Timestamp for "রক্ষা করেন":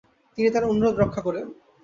0.97-1.45